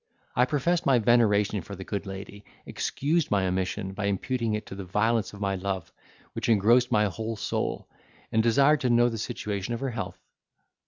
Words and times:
I 0.35 0.45
professed 0.45 0.83
my 0.87 0.97
veneration 0.97 1.61
for 1.61 1.75
the 1.75 1.83
good 1.83 2.07
lady, 2.07 2.43
excused 2.65 3.29
my 3.29 3.45
omission, 3.45 3.93
by 3.93 4.05
imputing 4.05 4.55
it 4.55 4.65
to 4.65 4.73
the 4.73 4.83
violence 4.83 5.31
of 5.31 5.39
my 5.41 5.53
love, 5.53 5.91
which 6.33 6.49
engrossed 6.49 6.91
my 6.91 7.05
whole 7.05 7.35
soul, 7.35 7.87
and 8.31 8.41
desired 8.41 8.81
to 8.81 8.89
know 8.89 9.09
the 9.09 9.19
situation 9.19 9.75
of 9.75 9.79
her 9.81 9.91
health. 9.91 10.17